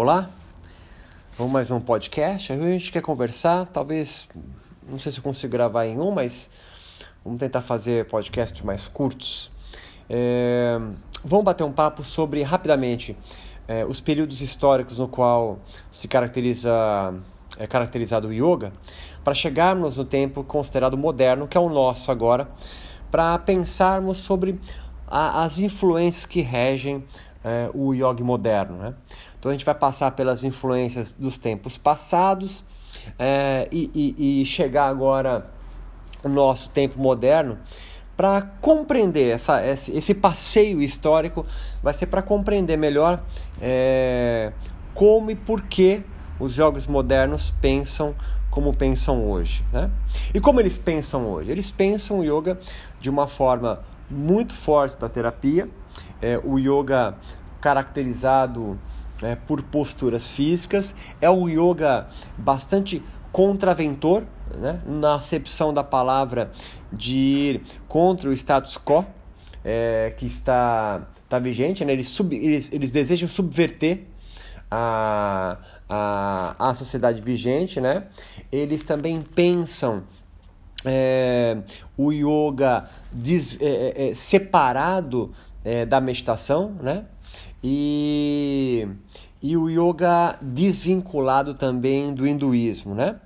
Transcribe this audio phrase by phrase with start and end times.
[0.00, 0.30] Olá,
[1.36, 2.52] vamos mais um podcast.
[2.52, 4.28] A gente quer conversar, talvez,
[4.88, 6.48] não sei se eu consigo gravar em um, mas
[7.24, 9.50] vamos tentar fazer podcasts mais curtos.
[10.08, 10.78] É,
[11.24, 13.16] vamos bater um papo sobre, rapidamente,
[13.66, 15.58] é, os períodos históricos no qual
[15.90, 16.70] se caracteriza
[17.58, 18.72] é caracterizado o yoga,
[19.24, 22.48] para chegarmos no tempo considerado moderno, que é o nosso agora,
[23.10, 24.60] para pensarmos sobre
[25.08, 27.04] a, as influências que regem
[27.44, 28.76] é, o yoga moderno.
[28.76, 28.94] Né?
[29.38, 32.64] Então a gente vai passar pelas influências dos tempos passados
[33.18, 35.48] é, e, e, e, chegar agora
[36.24, 37.58] no nosso tempo moderno
[38.16, 41.46] para compreender essa, esse, esse, passeio histórico
[41.82, 43.22] vai ser para compreender melhor
[43.60, 44.52] é,
[44.92, 46.02] como e por que
[46.40, 48.14] os jogos modernos pensam
[48.50, 49.64] como pensam hoje.
[49.72, 49.88] Né?
[50.34, 51.50] E como eles pensam hoje?
[51.50, 52.58] Eles pensam o yoga
[53.00, 55.68] de uma forma muito forte para terapia.
[56.20, 57.14] É, o yoga
[57.60, 58.78] caracterizado
[59.22, 66.50] é, por posturas físicas, é um yoga bastante contraventor, né, na acepção da palavra
[66.92, 69.04] de ir contra o status quo
[69.64, 74.06] é, que está, está vigente, né, eles, sub, eles, eles desejam subverter
[74.70, 78.04] a, a, a sociedade vigente, né?
[78.52, 80.02] eles também pensam
[80.84, 81.58] é,
[81.96, 87.04] o yoga des, é, é, separado é, da meditação, né?
[87.62, 88.87] e,
[89.42, 93.16] e o yoga desvinculado também do hinduísmo, né?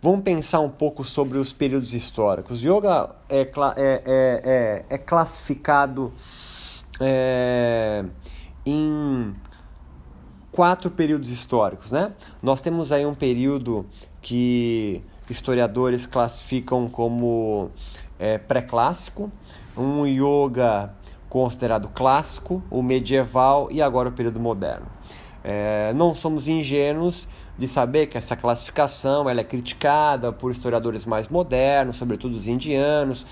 [0.00, 2.62] Vamos pensar um pouco sobre os períodos históricos.
[2.62, 6.12] O yoga é, é, é, é, é classificado
[7.00, 8.04] é,
[8.64, 9.34] em
[10.52, 12.12] quatro períodos históricos, né?
[12.42, 13.86] Nós temos aí um período
[14.22, 17.70] que historiadores classificam como
[18.18, 19.30] é, pré-clássico,
[19.76, 20.94] um yoga
[21.28, 24.95] considerado clássico, o medieval e agora o período moderno.
[25.48, 31.28] É, não somos ingênuos de saber que essa classificação ela é criticada por historiadores mais
[31.28, 33.24] modernos, sobretudo os indianos,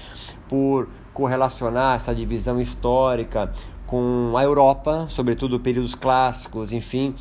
[0.49, 3.53] por correlacionar essa divisão histórica
[3.85, 7.17] com a Europa, sobretudo períodos clássicos, enfim,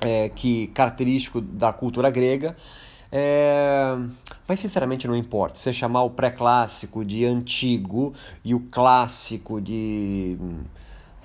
[0.00, 2.56] é, que característico da cultura grega.
[3.12, 3.96] É...
[4.48, 5.54] Mas sinceramente não importa.
[5.54, 8.12] Você chamar o pré-clássico de antigo
[8.44, 10.36] e o clássico de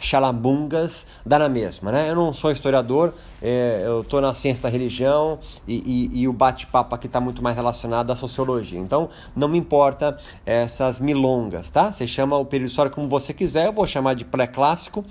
[0.06, 2.10] xalambungas, dá na mesma, né?
[2.10, 6.34] Eu não sou historiador, é, eu estou na ciência da religião e, e, e o
[6.34, 8.80] bate-papo aqui está muito mais relacionado à sociologia.
[8.80, 11.92] Então, não me importa essas milongas, tá?
[11.92, 15.04] Você chama o período histórico como você quiser, eu vou chamar de pré-clássico,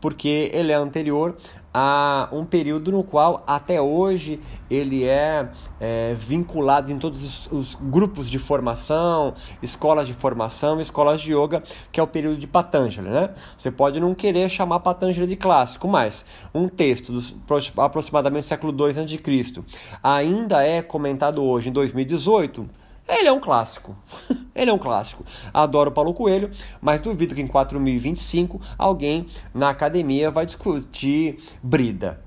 [0.00, 1.36] porque ele é anterior
[1.72, 4.40] a um período no qual até hoje
[4.70, 5.48] ele é,
[5.80, 11.62] é vinculado em todos os, os, grupos de formação, escolas de formação, escolas de yoga,
[11.92, 13.30] que é o período de Patanjali, né?
[13.56, 16.24] Você pode não querer chamar Patanjali de clássico, mas
[16.54, 19.62] um texto do aproximadamente século II a.C.
[20.02, 22.68] ainda é comentado hoje em 2018
[23.08, 23.96] ele é um clássico.
[24.54, 25.24] Ele é um clássico.
[25.54, 32.20] Adoro Paulo Coelho, mas duvido que em 4025 alguém na academia vai discutir Brida.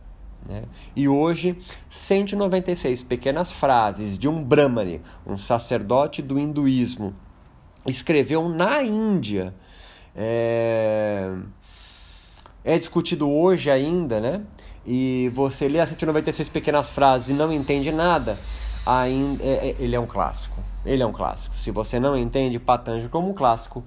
[0.47, 0.63] Né?
[0.95, 1.57] E hoje,
[1.89, 7.13] 196 pequenas frases de um Brahmani, um sacerdote do hinduísmo,
[7.85, 9.53] escreveu na Índia.
[10.15, 11.33] É,
[12.63, 14.41] é discutido hoje ainda, né?
[14.85, 18.37] E você lê as 196 pequenas frases e não entende nada,
[18.85, 20.70] ainda é, é, ele é um clássico.
[20.85, 21.55] Ele é um clássico.
[21.55, 23.83] Se você não entende Patanjali como um clássico,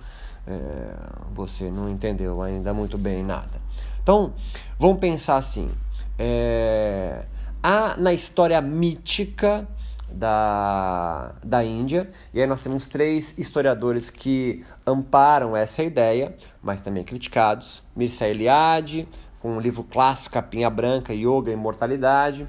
[0.47, 0.95] é,
[1.33, 3.63] você não entendeu ainda muito bem nada.
[4.03, 4.35] Então,
[4.79, 5.71] vamos pensar assim:
[6.19, 7.25] é,
[7.63, 9.67] há na história mítica
[10.09, 17.03] da, da Índia, e aí nós temos três historiadores que amparam essa ideia, mas também
[17.03, 19.09] criticados: Mircea Eliade,
[19.41, 22.47] com um livro clássico Capinha Branca, Yoga e Imortalidade.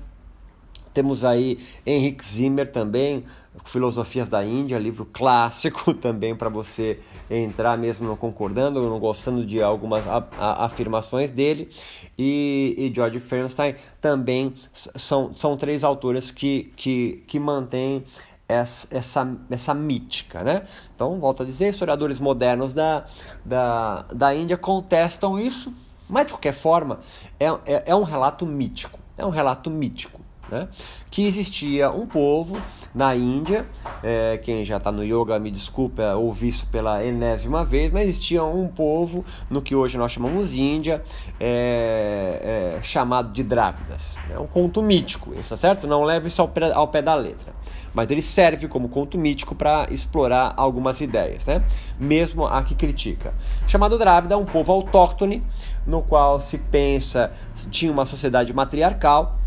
[0.94, 3.26] Temos aí Henrik Zimmer também,
[3.64, 7.00] Filosofias da Índia, livro clássico também para você
[7.30, 11.70] entrar mesmo não concordando ou não gostando de algumas a, a, afirmações dele.
[12.18, 18.04] E, e George Fernstein também são, são três autores que, que, que mantêm
[18.48, 20.64] essa, essa, essa mítica, né?
[20.96, 23.06] Então, volto a dizer, historiadores modernos da,
[23.44, 25.74] da, da Índia contestam isso,
[26.08, 27.00] mas de qualquer forma
[27.40, 30.68] é, é, é um relato mítico, é um relato mítico né?
[31.16, 32.62] que existia um povo
[32.94, 33.66] na Índia,
[34.04, 38.44] é, quem já está no yoga me desculpa ouvir isso pela enésima vez, mas existia
[38.44, 41.02] um povo no que hoje nós chamamos Índia,
[41.40, 44.18] é, é, chamado de Drávidas.
[44.30, 45.88] É um conto mítico, isso, tá certo?
[45.88, 47.54] Não leve isso ao pé, ao pé da letra.
[47.94, 51.64] Mas ele serve como conto mítico para explorar algumas ideias, né?
[51.98, 53.34] mesmo a que critica.
[53.68, 55.42] Chamado Drávida, um povo autóctone,
[55.88, 57.32] no qual se pensa
[57.72, 59.40] tinha uma sociedade matriarcal,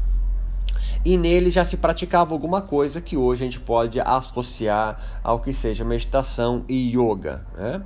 [1.08, 5.55] e nele já se praticava alguma coisa que hoje a gente pode associar ao que
[5.55, 7.46] seja meditação e yoga.
[7.56, 7.82] Né?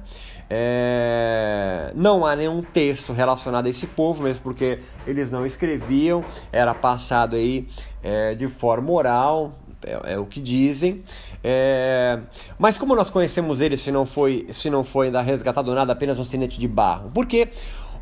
[0.50, 1.92] É...
[1.94, 7.36] Não há nenhum texto relacionado a esse povo, mesmo porque eles não escreviam, era passado
[7.36, 7.68] aí
[8.02, 9.52] é, de forma oral,
[9.86, 11.04] é, é, o que dizem.
[11.44, 12.18] É...
[12.58, 16.18] Mas como nós conhecemos eles se não foi, se não foi ainda resgatado nada, apenas
[16.18, 17.08] um sinete de barro?
[17.14, 17.50] Porque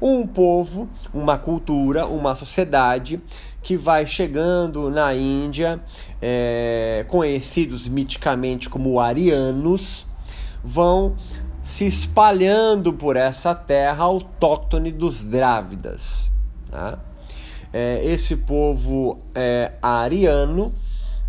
[0.00, 3.20] um povo, uma cultura, uma sociedade
[3.62, 5.80] que vai chegando na Índia,
[6.20, 10.06] é, conhecidos miticamente como arianos,
[10.64, 11.16] vão
[11.62, 16.32] se espalhando por essa terra autóctone dos Drávidas.
[16.70, 16.98] Tá?
[17.72, 20.72] É, esse povo é, ariano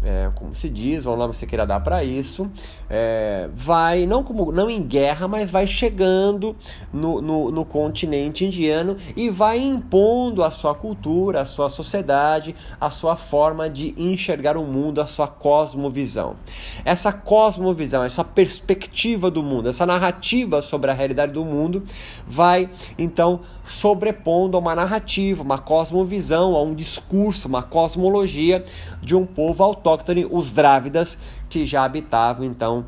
[0.04, 2.50] é, como se diz, ou o nome que você queira dar para isso,
[2.94, 6.58] é, vai, não, como, não em guerra, mas vai chegando
[6.92, 12.90] no, no, no, continente indiano e vai impondo a sua cultura, a sua sociedade, a
[12.90, 16.36] sua forma de enxergar o mundo, a sua cosmovisão.
[16.84, 21.86] Essa cosmovisão, essa perspectiva do mundo, essa narrativa sobre a realidade do mundo,
[22.28, 28.66] vai então sobrepondo a uma narrativa, uma cosmovisão, a um discurso, uma cosmologia
[29.02, 31.18] de um povo autóctone, os Drávidas,
[31.52, 32.86] que já habitavam então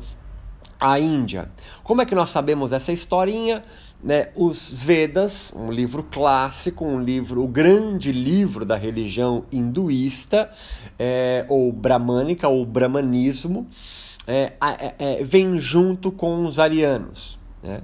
[0.80, 1.50] a Índia.
[1.84, 3.62] Como é que nós sabemos dessa historinha?
[4.02, 10.50] Né, os Vedas, um livro clássico, um livro, o grande livro da religião hinduísta,
[10.98, 13.66] é, ou bramânica, ou brahmanismo,
[14.26, 17.38] é, é, é, vem junto com os arianos.
[17.62, 17.80] Né?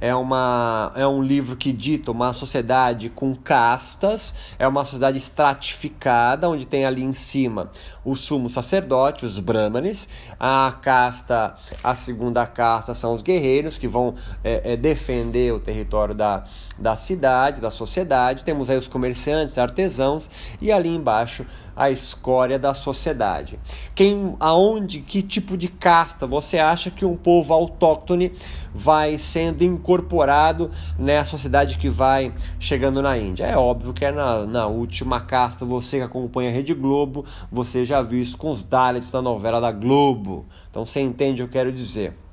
[0.00, 6.48] É, uma, é um livro que dita uma sociedade com castas, é uma sociedade estratificada,
[6.48, 7.70] onde tem ali em cima
[8.04, 10.08] o sumo sacerdote, os brahmanes,
[10.38, 14.14] a casta, a segunda casta são os guerreiros que vão
[14.44, 16.44] é, é, defender o território da,
[16.78, 21.44] da cidade, da sociedade, temos aí os comerciantes, artesãos e ali embaixo
[21.76, 23.60] a escória da sociedade.
[23.94, 28.32] Quem, aonde, que tipo de casta você acha que um povo autóctone
[28.74, 33.44] vai sendo incorporado nessa sociedade que vai chegando na Índia?
[33.44, 37.84] É óbvio que é na, na última casta, você que acompanha a Rede Globo, você
[37.84, 40.46] já viu isso com os Dalits da novela da Globo.
[40.70, 42.25] Então você entende o que eu quero dizer.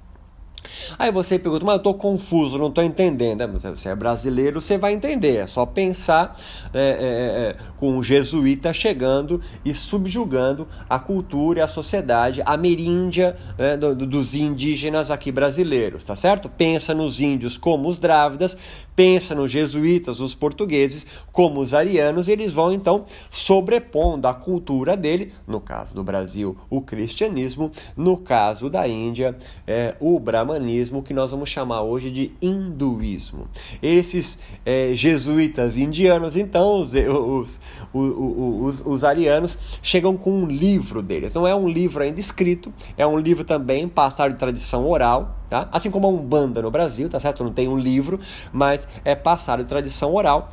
[0.97, 3.41] Aí você pergunta, mas eu estou confuso, não estou entendendo.
[3.41, 5.37] É, você é brasileiro, você vai entender.
[5.37, 6.39] É só pensar
[6.73, 12.41] é, é, é, é, com o jesuíta chegando e subjugando a cultura e a sociedade
[12.45, 16.49] ameríndia né, do, dos indígenas aqui brasileiros, tá certo?
[16.49, 18.57] Pensa nos índios como os drávidas,
[18.95, 25.33] pensa nos jesuítas, os portugueses, como os arianos, eles vão então sobrepondo a cultura dele,
[25.47, 29.35] no caso do Brasil, o cristianismo, no caso da Índia,
[29.65, 30.52] é, o brahmanismo,
[31.01, 33.47] que nós vamos chamar hoje de hinduísmo.
[33.81, 37.59] Esses é, jesuítas indianos, então, os, os,
[37.93, 41.33] os, os, os arianos, chegam com um livro deles.
[41.33, 45.69] Não é um livro ainda escrito, é um livro também passado de tradição oral, tá?
[45.71, 47.43] Assim como a Umbanda no Brasil, tá certo?
[47.43, 48.19] Não tem um livro,
[48.51, 50.51] mas é passado de tradição oral.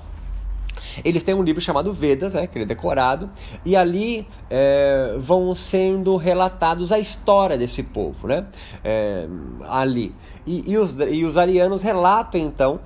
[1.05, 3.31] Eles têm um livro chamado Vedas, né, que ele é decorado,
[3.64, 8.46] e ali é, vão sendo relatados a história desse povo, né,
[8.84, 9.26] é,
[9.69, 10.14] ali.
[10.46, 12.81] E, e, os, e os arianos relatam então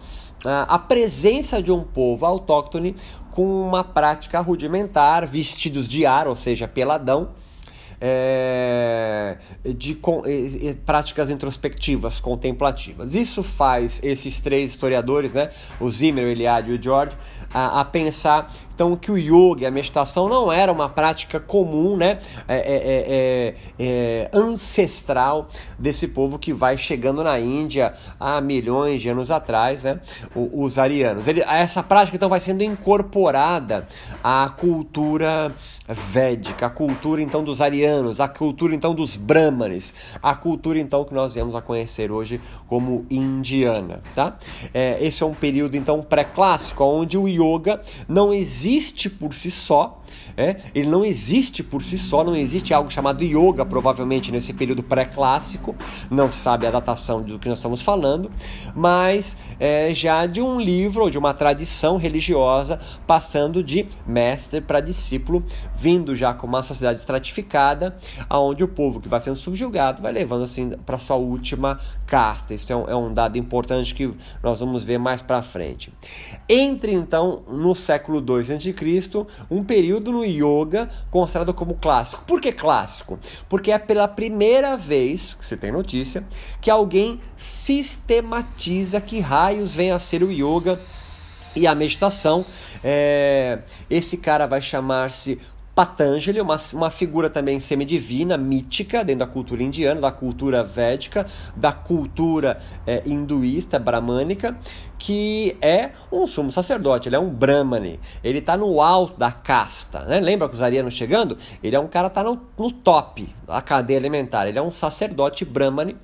[0.44, 2.94] a, a presença de um povo autóctone
[3.30, 7.30] com uma prática rudimentar, vestidos de ar, ou seja, peladão,
[8.06, 10.22] é, de com,
[10.84, 13.14] práticas introspectivas, contemplativas.
[13.14, 17.16] Isso faz esses três historiadores, né, o Zimmer, o Eliade e o George,
[17.52, 22.18] a, a pensar então que o yoga, a meditação não era uma prática comum, né,
[22.48, 29.00] é, é, é, é, é ancestral desse povo que vai chegando na Índia há milhões
[29.00, 30.00] de anos atrás, né,
[30.34, 31.28] os arianos.
[31.28, 33.86] Ele, essa prática então vai sendo incorporada
[34.22, 35.54] à cultura
[35.86, 41.12] védica, a cultura então dos arianos, a cultura então dos brahmanes, a cultura então que
[41.14, 44.36] nós viemos a conhecer hoje como indiana, tá?
[44.72, 48.63] É, esse é um período então pré-clássico, onde o yoga não existe
[49.10, 50.03] por si só,
[50.36, 50.56] é?
[50.74, 55.74] Ele não existe por si só, não existe algo chamado yoga, provavelmente nesse período pré-clássico,
[56.10, 58.30] não se sabe a datação do que nós estamos falando,
[58.74, 64.80] mas é, já de um livro ou de uma tradição religiosa, passando de mestre para
[64.80, 65.44] discípulo,
[65.74, 67.96] vindo já com uma sociedade estratificada,
[68.28, 72.54] aonde o povo que vai sendo subjugado vai levando assim para sua última casta.
[72.54, 74.10] Isso é um, é um dado importante que
[74.42, 75.92] nós vamos ver mais para frente.
[76.48, 82.24] Entre então no século II a.C., um período no yoga considerado como clássico.
[82.24, 83.18] Por que clássico?
[83.48, 86.24] Porque é pela primeira vez, que você tem notícia,
[86.60, 90.80] que alguém sistematiza que raios vem a ser o yoga
[91.56, 92.44] e a meditação.
[92.82, 95.38] É, esse cara vai chamar-se
[95.74, 101.26] Patanjali, uma, uma figura também semidivina, mítica, dentro da cultura indiana, da cultura védica,
[101.56, 104.56] da cultura é, hinduísta, bramânica,
[104.98, 110.04] que é um sumo sacerdote, ele é um brahmane, ele está no alto da casta.
[110.04, 110.20] Né?
[110.20, 111.36] Lembra que os arianos chegando?
[111.62, 114.72] Ele é um cara que está no, no top da cadeia alimentar, ele é um
[114.72, 115.96] sacerdote brahmane,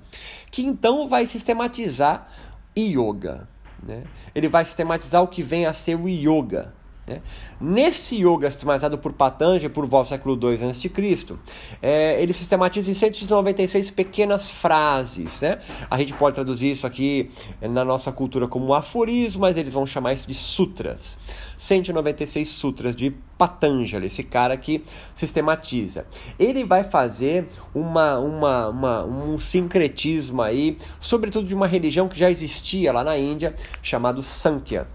[0.50, 2.28] que então vai sistematizar
[2.76, 3.48] yoga.
[3.82, 4.02] Né?
[4.34, 6.74] Ele vai sistematizar o que vem a ser o yoga.
[7.10, 7.22] Né?
[7.60, 11.36] Nesse yoga sistematizado por Patanjali por volta do século II a.C.,
[11.82, 15.40] é, ele sistematiza em 196 pequenas frases.
[15.40, 15.58] Né?
[15.90, 20.12] A gente pode traduzir isso aqui na nossa cultura como aforismo, mas eles vão chamar
[20.12, 21.18] isso de sutras.
[21.58, 26.06] 196 sutras de Patanjali, esse cara que sistematiza.
[26.38, 32.30] Ele vai fazer uma, uma, uma, um sincretismo aí, sobretudo de uma religião que já
[32.30, 34.86] existia lá na Índia, chamado Sankhya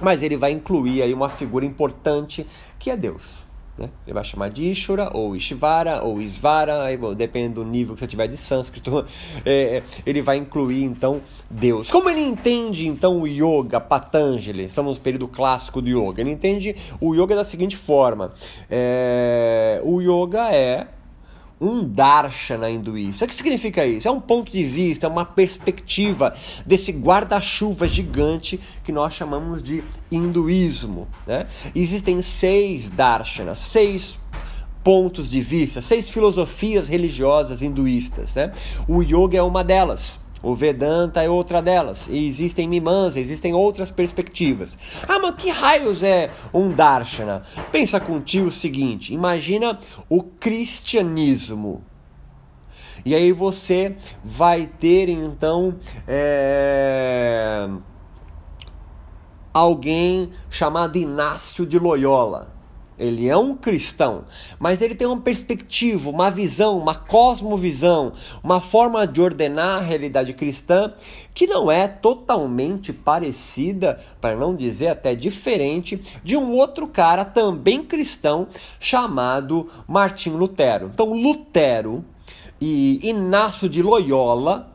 [0.00, 2.46] mas ele vai incluir aí uma figura importante
[2.78, 3.44] que é Deus.
[3.76, 3.90] Né?
[4.06, 6.96] Ele vai chamar de Ishvara, ou Ishvara, ou Isvara, aí,
[7.48, 9.04] do nível que você tiver de sânscrito.
[9.44, 11.20] É, é, ele vai incluir então
[11.50, 11.90] Deus.
[11.90, 14.64] Como ele entende então o yoga, Patanjali?
[14.64, 16.20] Estamos no período clássico do yoga.
[16.20, 18.32] Ele entende o yoga da seguinte forma:
[18.70, 20.86] é, o yoga é
[21.60, 23.24] um darshana hinduísta.
[23.24, 24.08] O que significa isso?
[24.08, 26.34] É um ponto de vista, é uma perspectiva
[26.66, 31.08] desse guarda-chuva gigante que nós chamamos de hinduísmo.
[31.26, 31.46] Né?
[31.74, 34.18] Existem seis darshanas, seis
[34.82, 38.34] pontos de vista, seis filosofias religiosas hinduístas.
[38.34, 38.52] Né?
[38.86, 40.23] O yoga é uma delas.
[40.44, 42.06] O Vedanta é outra delas.
[42.06, 44.76] E existem Mimamsa, existem outras perspectivas.
[45.08, 47.42] Ah, mas que raios é um Darshana?
[47.72, 51.82] Pensa contigo o seguinte: imagina o cristianismo.
[53.06, 57.68] E aí você vai ter então é...
[59.52, 62.52] alguém chamado Inácio de Loyola.
[62.98, 64.24] Ele é um cristão,
[64.58, 70.32] mas ele tem uma perspectiva, uma visão, uma cosmovisão, uma forma de ordenar a realidade
[70.32, 70.92] cristã
[71.34, 77.82] que não é totalmente parecida, para não dizer até diferente, de um outro cara também
[77.82, 78.46] cristão
[78.78, 80.90] chamado Martim Lutero.
[80.94, 82.04] Então, Lutero
[82.60, 84.72] e Inácio de Loyola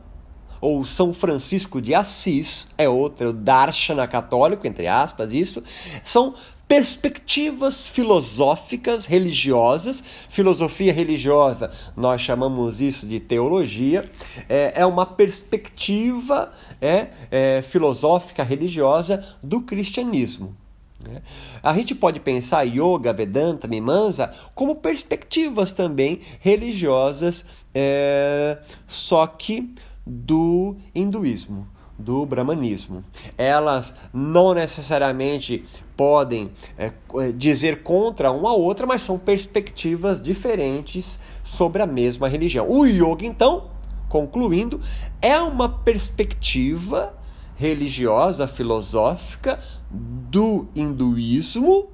[0.60, 5.62] ou São Francisco de Assis, é outro Darshana católico, entre aspas, isso,
[6.04, 6.34] são
[6.70, 10.00] perspectivas filosóficas religiosas.
[10.28, 14.08] Filosofia religiosa, nós chamamos isso de teologia,
[14.48, 20.54] é, é uma perspectiva é, é, filosófica religiosa do cristianismo.
[21.00, 21.22] Né?
[21.60, 29.74] A gente pode pensar yoga, Vedanta, Mimamsa como perspectivas também religiosas, é, só que
[30.06, 31.66] do hinduísmo
[32.00, 33.04] do brahmanismo.
[33.36, 35.64] Elas não necessariamente
[35.96, 36.92] podem é,
[37.32, 42.68] dizer contra uma outra, mas são perspectivas diferentes sobre a mesma religião.
[42.68, 43.70] O yoga, então,
[44.08, 44.80] concluindo,
[45.20, 47.14] é uma perspectiva
[47.56, 51.88] religiosa, filosófica do hinduísmo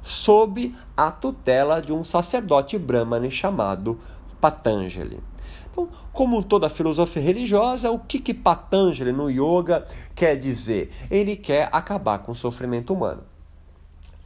[0.00, 3.98] sob a tutela de um sacerdote brahmane chamado
[4.40, 5.20] Patanjali.
[6.14, 10.92] Como toda filosofia religiosa, o que, que Patanjali no yoga quer dizer?
[11.10, 13.24] Ele quer acabar com o sofrimento humano.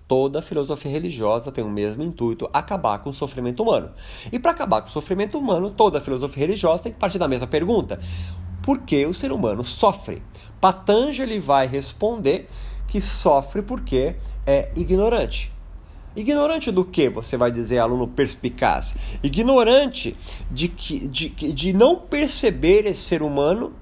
[0.07, 3.91] Toda filosofia religiosa tem o mesmo intuito, acabar com o sofrimento humano.
[4.31, 7.47] E para acabar com o sofrimento humano, toda filosofia religiosa tem que partir da mesma
[7.47, 7.99] pergunta:
[8.63, 10.23] por que o ser humano sofre?
[10.61, 12.51] Patanjali vai responder
[12.87, 14.15] que sofre porque
[14.47, 15.58] é ignorante.
[16.19, 18.93] Ignorante do que, você vai dizer, aluno perspicaz?
[19.23, 20.17] Ignorante
[20.51, 23.73] de, que, de, de não perceber esse ser humano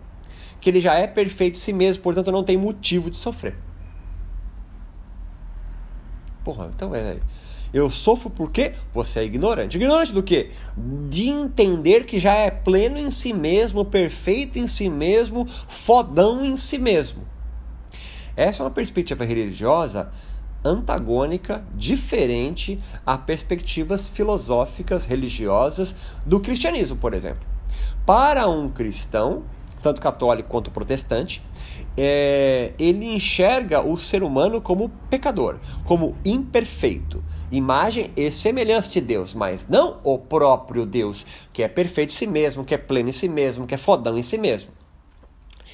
[0.60, 3.56] que ele já é perfeito em si mesmo, portanto não tem motivo de sofrer.
[6.44, 7.16] Porra, então é.
[7.72, 9.76] Eu sofro porque você é ignorante.
[9.78, 10.50] Ignorante do quê?
[11.08, 16.56] De entender que já é pleno em si mesmo, perfeito em si mesmo, fodão em
[16.58, 17.22] si mesmo.
[18.36, 20.12] Essa é uma perspectiva religiosa
[20.66, 25.94] antagônica, diferente a perspectivas filosóficas religiosas
[26.24, 27.46] do cristianismo, por exemplo.
[28.04, 29.44] Para um cristão,
[29.82, 31.42] tanto católico quanto protestante,
[31.96, 39.32] é, ele enxerga o ser humano como pecador, como imperfeito, imagem e semelhança de Deus,
[39.32, 43.12] mas não o próprio Deus, que é perfeito em si mesmo, que é pleno em
[43.12, 44.70] si mesmo, que é fodão em si mesmo.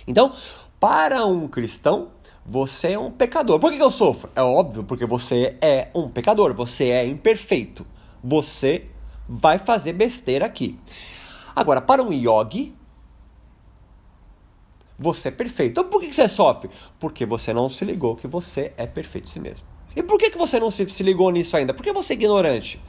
[0.07, 0.33] Então,
[0.79, 2.09] para um cristão,
[2.45, 3.59] você é um pecador.
[3.61, 4.31] Por que, eu sofro?
[4.35, 7.87] É óbvio, porque você é um pecador, você é imperfeito.
[8.23, 8.87] Você
[9.29, 10.79] vai fazer besteira aqui.
[11.55, 12.75] Agora, para um yogi,
[14.99, 15.73] você é perfeito.
[15.73, 16.71] Então por que você sofre?
[16.99, 19.67] Porque você não se ligou que você é perfeito em si mesmo.
[19.95, 21.75] E por que, que você não se, se ligou nisso ainda?
[21.75, 22.81] Por que você é ignorante?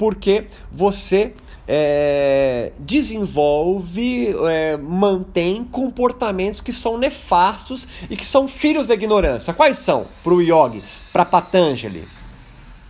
[0.00, 1.34] Porque você
[1.68, 9.52] é, desenvolve, é, mantém comportamentos que são nefastos e que são filhos da ignorância.
[9.52, 10.06] Quais são?
[10.24, 12.08] Para o yogi, para Patanjali,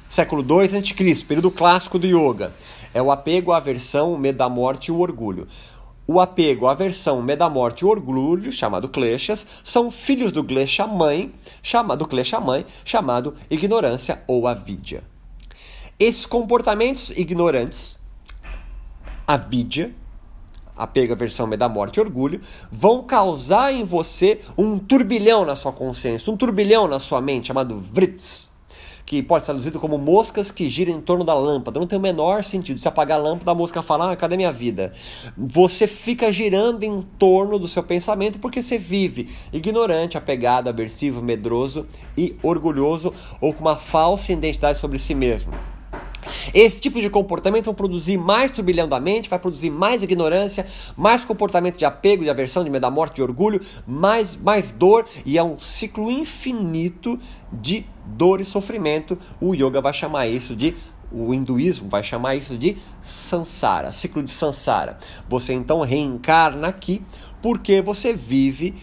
[0.09, 2.53] século II a.C., período clássico do yoga.
[2.95, 5.49] É o apego, a aversão, o medo da morte e o orgulho.
[6.07, 10.45] O apego, a aversão, medo da morte e o orgulho, chamado kleshas, são filhos do
[10.45, 15.10] klesha mãe, chamado klesha mãe, chamado ignorância ou avidya.
[16.01, 18.01] Esses comportamentos ignorantes,
[19.27, 19.95] avidya,
[20.75, 22.41] apego, aversão, medo da morte e orgulho,
[22.73, 27.79] vão causar em você um turbilhão na sua consciência, um turbilhão na sua mente, chamado
[27.79, 28.49] vrits
[29.05, 31.81] que pode ser traduzido como moscas que giram em torno da lâmpada.
[31.81, 32.81] Não tem o menor sentido.
[32.81, 34.93] Se apagar a lâmpada, a mosca fala: ah, cadê minha vida?
[35.37, 41.87] Você fica girando em torno do seu pensamento porque você vive ignorante, apegado, aversivo, medroso
[42.17, 45.53] e orgulhoso ou com uma falsa identidade sobre si mesmo.
[46.53, 50.67] Esse tipo de comportamento vai produzir mais turbilhão da mente, vai produzir mais ignorância,
[50.97, 55.07] mais comportamento de apego, de aversão, de medo da morte, de orgulho, mais, mais dor
[55.25, 57.19] e é um ciclo infinito
[57.53, 59.19] de dor e sofrimento.
[59.41, 60.75] O yoga vai chamar isso de
[61.13, 64.99] o hinduísmo vai chamar isso de sansara, ciclo de sansara.
[65.29, 67.03] Você então reencarna aqui
[67.43, 68.75] porque você vive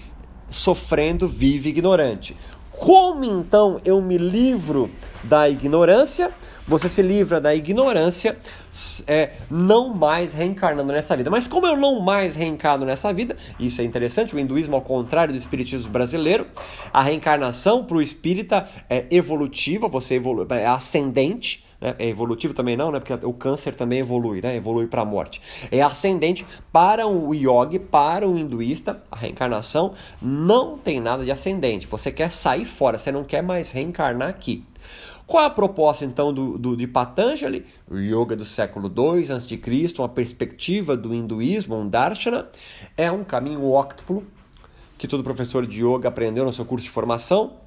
[0.50, 2.36] sofrendo, vive ignorante.
[2.78, 4.90] Como então eu me livro
[5.24, 6.32] da ignorância?
[6.68, 8.38] Você se livra da ignorância,
[9.08, 11.30] é, não mais reencarnando nessa vida.
[11.30, 15.34] Mas como eu não mais reencarno nessa vida, isso é interessante, o hinduísmo, ao contrário
[15.34, 16.46] do espiritismo brasileiro,
[16.94, 21.96] a reencarnação para o espírita é evolutiva, você evolui, é ascendente, né?
[21.98, 23.00] é evolutivo também não, né?
[23.00, 24.56] porque o câncer também evolui, né?
[24.56, 25.42] evolui para a morte.
[25.72, 31.88] É ascendente para o yogi, para o hinduísta, a reencarnação não tem nada de ascendente.
[31.88, 34.64] Você quer sair fora, você não quer mais reencarnar aqui.
[35.26, 37.66] Qual a proposta então do, do, de Patanjali?
[37.92, 42.48] O yoga do século II a.C., uma perspectiva do hinduísmo, um darshana,
[42.96, 44.26] é um caminho óctuplo
[44.98, 47.67] que todo professor de yoga aprendeu no seu curso de formação.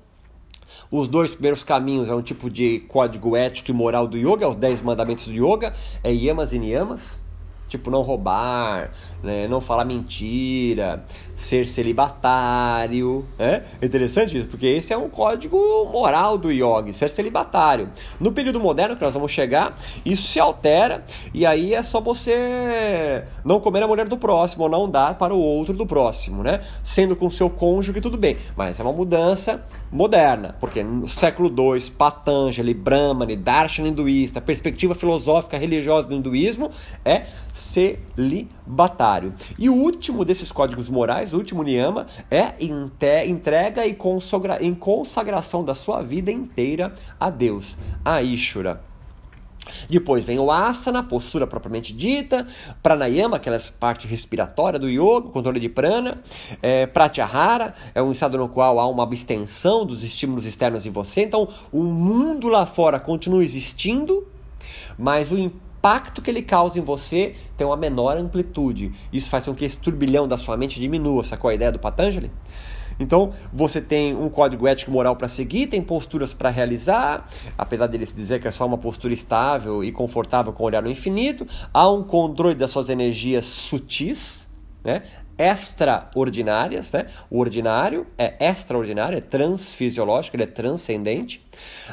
[0.91, 4.49] Os dois primeiros caminhos é um tipo de código ético e moral do yoga, é
[4.49, 7.21] os dez mandamentos do yoga, é yamas e niyamas
[7.71, 8.91] tipo não roubar,
[9.23, 9.47] né?
[9.47, 11.05] não falar mentira,
[11.37, 13.25] ser celibatário.
[13.39, 13.63] Né?
[13.81, 15.57] É interessante isso, porque esse é um código
[15.91, 17.89] moral do yogi, ser celibatário.
[18.19, 19.73] No período moderno que nós vamos chegar,
[20.05, 24.69] isso se altera e aí é só você não comer a mulher do próximo ou
[24.69, 26.61] não dar para o outro do próximo, né?
[26.83, 31.81] Sendo com seu cônjuge tudo bem, mas é uma mudança moderna, porque no século II,
[31.91, 36.71] Patanjali, Brahmani, Darshan hinduísta, perspectiva filosófica religiosa do hinduísmo
[37.05, 37.27] é
[37.61, 39.35] celibatário.
[39.59, 42.55] E o último desses códigos morais, o último niyama, é
[43.27, 48.91] entrega e consagra em consagração da sua vida inteira a Deus, a Ishura.
[49.89, 52.47] Depois vem o asana, postura propriamente dita,
[52.83, 56.23] pranayama, aquela parte respiratória do yoga, controle de prana,
[56.63, 61.23] é, pratyahara, é um estado no qual há uma abstenção dos estímulos externos em você.
[61.23, 64.27] Então, o mundo lá fora continua existindo,
[64.99, 65.70] mas o impacto
[66.23, 68.93] que ele causa em você tem uma menor amplitude.
[69.13, 71.25] Isso faz com que esse turbilhão da sua mente diminua.
[71.25, 72.31] Sacou a ideia do Patanjali?
[72.99, 78.05] Então, você tem um código ético moral para seguir, tem posturas para realizar, apesar dele
[78.05, 81.47] dizer que é só uma postura estável e confortável com o olhar no infinito.
[81.73, 84.51] Há um controle das suas energias sutis,
[84.85, 85.03] né?
[85.41, 87.07] Extraordinárias, né?
[87.31, 91.45] O ordinário é extraordinário, é transfisiológico, ele é transcendente.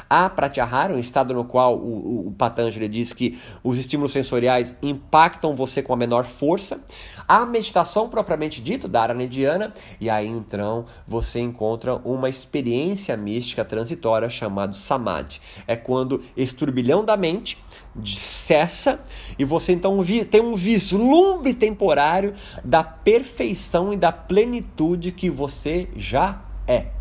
[0.08, 4.76] Há pratyahara, um estado no qual o, o, o Patanjali diz que os estímulos sensoriais
[4.82, 6.84] impactam você com a menor força.
[7.26, 14.28] Há meditação propriamente dito, da Aranediana, e aí então você encontra uma experiência mística transitória
[14.30, 15.40] chamada Samadhi.
[15.66, 17.58] É quando esse turbilhão da mente
[18.04, 19.00] cessa
[19.38, 19.98] e você então
[20.30, 22.34] tem um vislumbre temporário
[22.64, 26.98] da perfeição e da plenitude que você já é.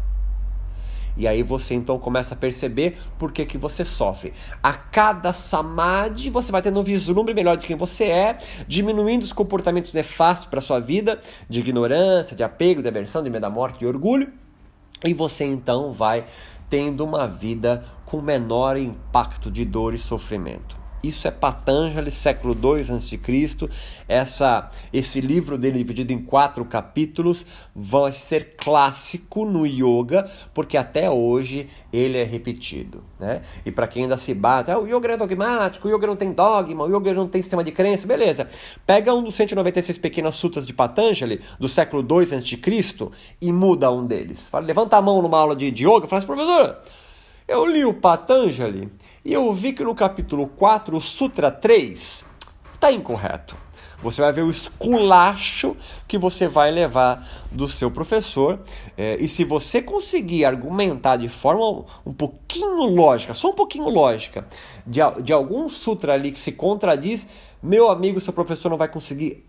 [1.17, 4.33] E aí você então começa a perceber por que, que você sofre.
[4.62, 9.33] A cada samadhi você vai tendo um vislumbre melhor de quem você é, diminuindo os
[9.33, 13.79] comportamentos nefastos para sua vida, de ignorância, de apego, de aversão, de medo da morte,
[13.79, 14.31] de orgulho.
[15.03, 16.25] E você então vai
[16.69, 20.77] tendo uma vida com menor impacto de dor e sofrimento.
[21.07, 23.17] Isso é Patanjali, século II a.C.
[24.09, 31.09] Essa, esse livro dele, dividido em quatro capítulos, vai ser clássico no yoga, porque até
[31.09, 33.03] hoje ele é repetido.
[33.17, 33.41] Né?
[33.65, 36.33] E para quem ainda se bate, ah, o yoga é dogmático, o yoga não tem
[36.33, 38.49] dogma, o yoga não tem sistema de crença, beleza.
[38.85, 42.57] Pega um dos 196 pequenas sutas de Patanjali, do século II a.C.,
[43.41, 44.47] e muda um deles.
[44.47, 46.77] Fala, levanta a mão numa aula de, de yoga e fala assim, professor
[47.47, 48.91] Eu li o Patanjali
[49.27, 52.23] e eu vi que no capítulo 4, o Sutra 3,
[52.73, 53.57] está incorreto.
[54.01, 55.75] Você vai ver o esculacho
[56.07, 58.57] que você vai levar do seu professor.
[58.97, 64.47] É, e se você conseguir argumentar de forma um pouquinho lógica, só um pouquinho lógica,
[64.85, 67.27] de, de algum sutra ali que se contradiz,
[67.61, 69.43] meu amigo, seu professor não vai conseguir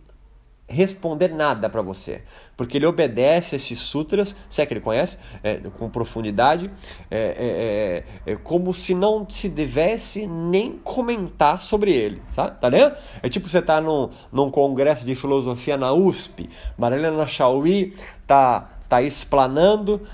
[0.68, 2.20] responder nada para você,
[2.56, 6.70] porque ele obedece esses sutras, se é que ele conhece, é, com profundidade,
[7.10, 12.60] é, é, é, é como se não se devesse nem comentar sobre ele, sabe?
[12.60, 12.94] Tá vendo?
[13.22, 17.94] É tipo você tá num, num congresso de filosofia na USP, Marilena Chauí
[18.26, 20.06] tá, tá explanando,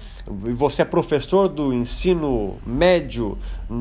[0.46, 3.36] e você é professor do ensino médio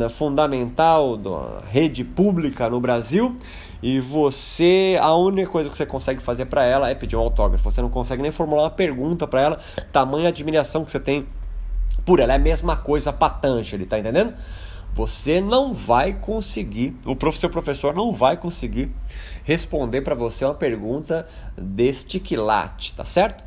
[0.09, 3.37] fundamental da rede pública no Brasil,
[3.83, 7.69] e você, a única coisa que você consegue fazer para ela é pedir um autógrafo.
[7.69, 9.59] Você não consegue nem formular uma pergunta para ela,
[9.91, 11.27] tamanha admiração que você tem
[12.05, 12.31] por ela.
[12.31, 14.33] É a mesma coisa Patanjali, tá entendendo?
[14.93, 18.89] Você não vai conseguir, o seu professor não vai conseguir
[19.43, 23.43] responder para você uma pergunta deste quilate, tá certo?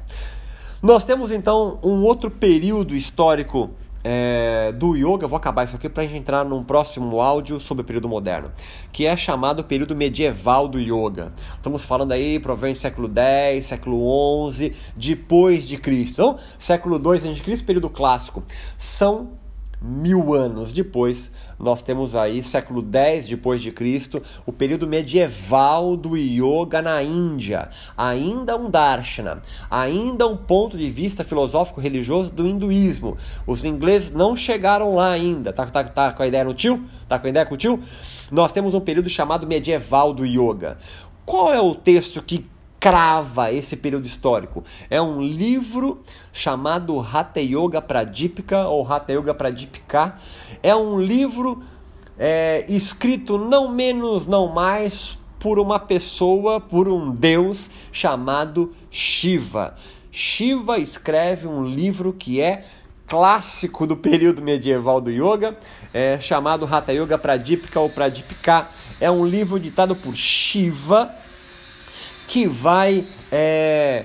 [0.83, 3.71] Nós temos então um outro período histórico
[4.09, 7.83] é, do yoga, vou acabar isso aqui para a gente entrar num próximo áudio sobre
[7.83, 8.53] o período moderno,
[8.93, 11.33] que é chamado período medieval do yoga.
[11.57, 16.13] Estamos falando aí provavelmente século X, século XI, depois de Cristo.
[16.13, 18.45] Então, século II Cristo, período clássico.
[18.79, 19.33] São
[19.81, 26.17] mil anos depois, nós temos aí século X depois de Cristo, o período medieval do
[26.17, 33.17] yoga na Índia, ainda um darshana, ainda um ponto de vista filosófico religioso do hinduísmo.
[33.47, 35.53] Os ingleses não chegaram lá ainda.
[35.53, 36.85] Tá, tá, tá com a ideia no tio?
[37.09, 37.81] Tá com a ideia com o tio?
[38.31, 40.77] Nós temos um período chamado medieval do yoga.
[41.25, 42.47] Qual é o texto que
[42.79, 44.65] crava esse período histórico.
[44.91, 50.17] É um livro chamado Hatha Yoga Pradipika ou Hatha Yoga Pradipika.
[50.63, 51.63] É um livro
[52.19, 59.77] é, escrito não menos, não mais por uma pessoa, por um deus chamado Shiva.
[60.11, 62.65] Shiva escreve um livro que é
[63.07, 65.57] clássico do período medieval do yoga,
[65.93, 68.67] é, chamado Hatha Yoga Pradipika ou Pradipika.
[69.01, 71.15] É um livro ditado por Shiva,
[72.27, 74.05] que vai é,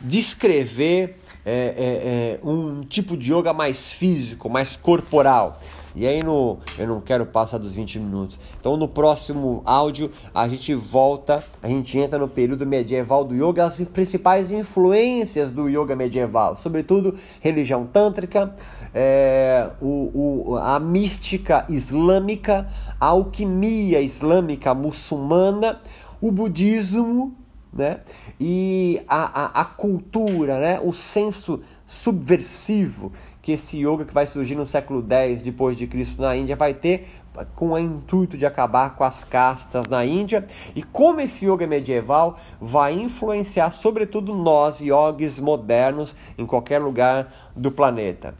[0.00, 5.58] descrever é, é, é, um tipo de yoga mais físico, mais corporal.
[5.96, 8.38] E aí no, eu não quero passar dos 20 minutos.
[8.60, 13.64] Então no próximo áudio a gente volta, a gente entra no período medieval do yoga,
[13.64, 18.54] as principais influências do yoga medieval, sobretudo religião tântrica,
[18.94, 22.68] é, o, o, a mística islâmica,
[23.00, 25.80] a alquimia islâmica muçulmana,
[26.20, 27.36] o budismo
[27.72, 28.00] né?
[28.40, 30.80] e a, a, a, cultura, né?
[30.82, 36.20] o senso subversivo que esse yoga que vai surgir no século X depois de Cristo
[36.20, 37.06] na Índia vai ter
[37.54, 42.38] com o intuito de acabar com as castas na Índia e como esse yoga medieval
[42.60, 48.34] vai influenciar sobretudo nós yogis modernos em qualquer lugar do planeta.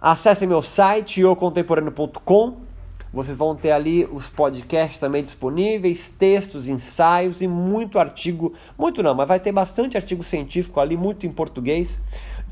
[0.00, 2.67] Acesse meu site yocontemporâneo.com
[3.12, 9.14] vocês vão ter ali os podcasts também disponíveis, textos, ensaios e muito artigo, muito não,
[9.14, 11.98] mas vai ter bastante artigo científico ali, muito em português,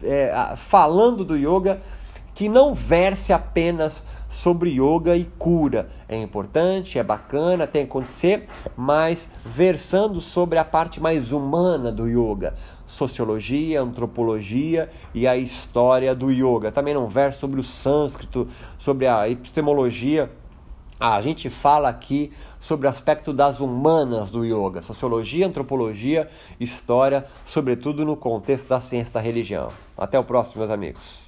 [0.03, 1.81] é, falando do yoga,
[2.35, 5.89] que não verse apenas sobre yoga e cura.
[6.07, 12.07] É importante, é bacana, tem que acontecer, mas versando sobre a parte mais humana do
[12.07, 12.55] yoga,
[12.87, 16.71] sociologia, antropologia e a história do yoga.
[16.71, 18.47] Também não verso sobre o sânscrito,
[18.79, 20.31] sobre a epistemologia
[20.99, 26.29] a gente fala aqui sobre o aspecto das humanas do yoga, sociologia, antropologia,
[26.59, 29.73] história, sobretudo no contexto da ciência da religião.
[29.97, 31.26] Até o próximo, meus amigos.